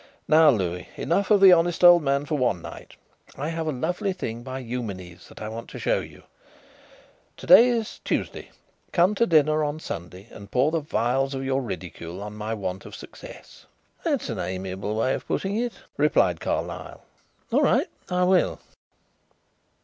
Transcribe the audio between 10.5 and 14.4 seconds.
the vials of your ridicule on my want of success." "That's an